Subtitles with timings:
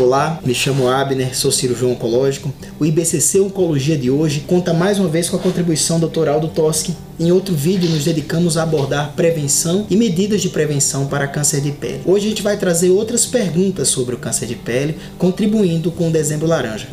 [0.00, 2.50] Olá, me chamo Abner, sou cirurgião oncológico.
[2.78, 6.96] O IBCC Oncologia de hoje conta mais uma vez com a contribuição doutoral do Toschi.
[7.18, 11.72] Em outro vídeo, nos dedicamos a abordar prevenção e medidas de prevenção para câncer de
[11.72, 12.00] pele.
[12.06, 16.10] Hoje a gente vai trazer outras perguntas sobre o câncer de pele, contribuindo com o
[16.10, 16.88] Dezembro Laranja.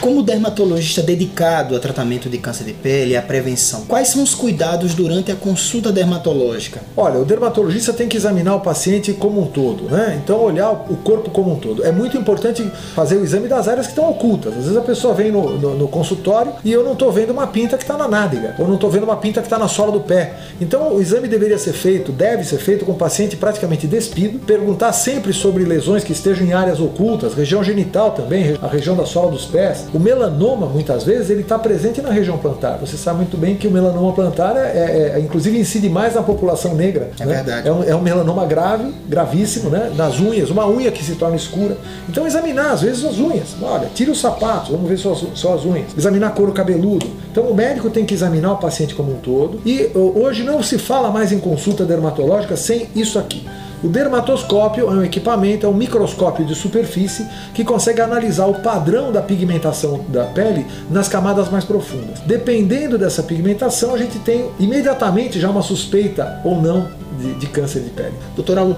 [0.00, 4.34] Como dermatologista dedicado a tratamento de câncer de pele e à prevenção, quais são os
[4.34, 6.80] cuidados durante a consulta dermatológica?
[6.96, 10.20] Olha, o dermatologista tem que examinar o paciente como um todo, né?
[10.22, 11.84] Então olhar o corpo como um todo.
[11.84, 12.62] É muito importante
[12.94, 14.52] fazer o exame das áreas que estão ocultas.
[14.52, 17.46] Às vezes a pessoa vem no, no, no consultório e eu não estou vendo uma
[17.46, 19.90] pinta que está na nádega, ou não estou vendo uma pinta que está na sola
[19.92, 20.34] do pé.
[20.60, 24.92] Então o exame deveria ser feito, deve ser feito com o paciente praticamente despido, perguntar
[24.92, 29.30] sempre sobre lesões que estejam em áreas ocultas, região genital também, a região da sola
[29.30, 32.78] dos pés, o melanoma, muitas vezes, ele está presente na região plantar.
[32.78, 36.22] Você sabe muito bem que o melanoma plantar, é, é, é inclusive, incide mais na
[36.22, 37.10] população negra.
[37.18, 37.34] É né?
[37.34, 37.68] verdade.
[37.68, 39.92] É um, é um, melanoma grave, gravíssimo, né?
[39.96, 41.76] nas unhas, uma unha que se torna escura.
[42.08, 43.56] Então, examinar, às vezes, as unhas.
[43.60, 45.96] Olha, tira os sapatos, vamos ver suas, suas unhas.
[45.96, 47.06] Examinar couro cabeludo.
[47.30, 49.60] Então, o médico tem que examinar o paciente como um todo.
[49.64, 53.46] E hoje não se fala mais em consulta dermatológica sem isso aqui.
[53.82, 59.12] O dermatoscópio é um equipamento, é um microscópio de superfície que consegue analisar o padrão
[59.12, 62.20] da pigmentação da pele nas camadas mais profundas.
[62.20, 66.88] Dependendo dessa pigmentação, a gente tem imediatamente já uma suspeita ou não
[67.18, 68.14] de, de câncer de pele.
[68.34, 68.76] Doutor Aldo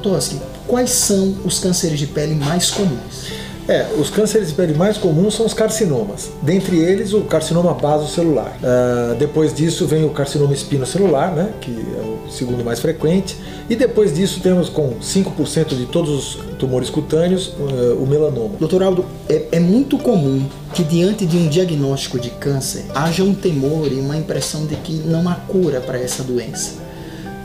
[0.67, 3.38] quais são os cânceres de pele mais comuns?
[3.69, 6.30] É, os cânceres de pele mais comuns são os carcinomas.
[6.41, 8.56] Dentre eles, o carcinoma basocelular.
[8.62, 13.36] Uh, depois disso vem o carcinoma espinocelular, né, que é o segundo mais frequente.
[13.69, 18.55] E depois disso temos com 5% de todos os tumores cutâneos uh, o melanoma.
[18.58, 23.34] Doutor Aldo, é, é muito comum que diante de um diagnóstico de câncer haja um
[23.34, 26.88] temor e uma impressão de que não há cura para essa doença.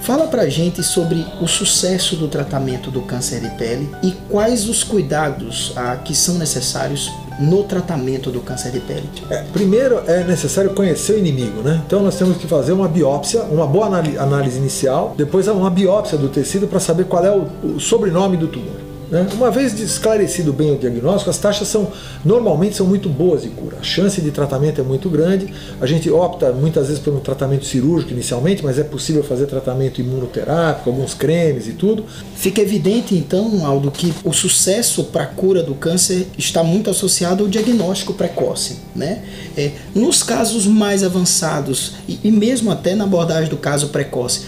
[0.04, 4.84] Fala pra gente sobre o sucesso do tratamento do câncer de pele e quais os
[4.84, 7.10] cuidados ah, que são necessários
[7.40, 9.10] no tratamento do câncer de pele.
[9.30, 11.82] É, primeiro é necessário conhecer o inimigo, né?
[11.88, 16.28] Então nós temos que fazer uma biópsia, uma boa análise inicial, depois uma biópsia do
[16.28, 18.93] tecido para saber qual é o, o sobrenome do tumor.
[19.10, 19.28] Né?
[19.34, 21.92] Uma vez esclarecido bem o diagnóstico, as taxas são
[22.24, 23.78] normalmente são muito boas de cura.
[23.80, 25.54] A chance de tratamento é muito grande.
[25.80, 30.02] A gente opta muitas vezes por um tratamento cirúrgico inicialmente, mas é possível fazer tratamento
[30.02, 32.06] imunoterápico, alguns cremes e tudo.
[32.36, 37.44] Fica evidente então, Aldo, que o sucesso para a cura do câncer está muito associado
[37.44, 39.24] ao diagnóstico precoce, né?
[39.56, 44.46] É, nos casos mais avançados e, e mesmo até na abordagem do caso precoce,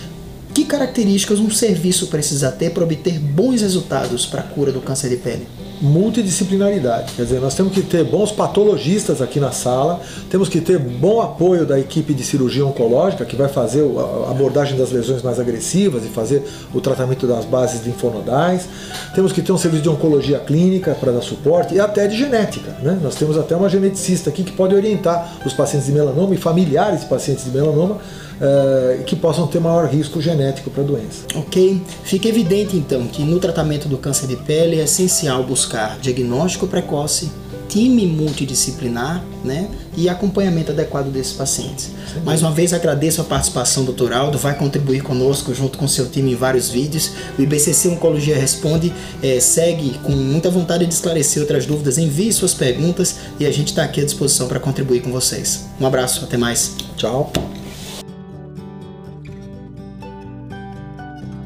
[0.55, 5.09] que características um serviço precisa ter para obter bons resultados para a cura do câncer
[5.09, 5.45] de pele?
[5.85, 7.13] Multidisciplinaridade.
[7.13, 11.21] Quer dizer, nós temos que ter bons patologistas aqui na sala, temos que ter bom
[11.21, 16.03] apoio da equipe de cirurgia oncológica, que vai fazer a abordagem das lesões mais agressivas
[16.03, 18.67] e fazer o tratamento das bases linfonodais.
[19.13, 22.75] Temos que ter um serviço de oncologia clínica para dar suporte e até de genética.
[22.81, 22.99] Né?
[23.01, 27.01] Nós temos até uma geneticista aqui que pode orientar os pacientes de melanoma e familiares
[27.01, 31.25] de pacientes de melanoma uh, que possam ter maior risco genético para a doença.
[31.35, 35.43] Ok, fica evidente então que no tratamento do câncer de pele é essencial
[35.75, 37.29] buscar diagnóstico precoce,
[37.67, 41.85] time multidisciplinar né, e acompanhamento adequado desses pacientes.
[41.85, 42.21] Sim.
[42.23, 44.13] Mais uma vez agradeço a participação do Dr.
[44.13, 47.11] Aldo, vai contribuir conosco junto com seu time em vários vídeos.
[47.37, 52.53] O IBCC Oncologia Responde é, segue com muita vontade de esclarecer outras dúvidas, envie suas
[52.53, 55.65] perguntas e a gente está aqui à disposição para contribuir com vocês.
[55.79, 56.75] Um abraço, até mais.
[56.95, 57.31] Tchau.